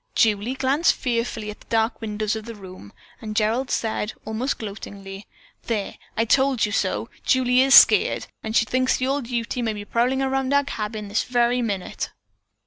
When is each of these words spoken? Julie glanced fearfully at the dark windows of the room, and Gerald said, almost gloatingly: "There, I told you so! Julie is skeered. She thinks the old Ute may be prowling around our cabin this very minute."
Julie 0.15 0.55
glanced 0.55 0.93
fearfully 0.95 1.51
at 1.51 1.59
the 1.59 1.67
dark 1.69 2.01
windows 2.01 2.35
of 2.35 2.45
the 2.45 2.55
room, 2.55 2.91
and 3.21 3.35
Gerald 3.35 3.69
said, 3.69 4.13
almost 4.25 4.57
gloatingly: 4.57 5.27
"There, 5.67 5.99
I 6.17 6.25
told 6.25 6.65
you 6.65 6.71
so! 6.71 7.11
Julie 7.23 7.61
is 7.61 7.75
skeered. 7.75 8.25
She 8.51 8.65
thinks 8.65 8.97
the 8.97 9.05
old 9.05 9.27
Ute 9.27 9.57
may 9.57 9.73
be 9.73 9.85
prowling 9.85 10.23
around 10.23 10.55
our 10.55 10.63
cabin 10.63 11.07
this 11.07 11.23
very 11.25 11.61
minute." 11.61 12.09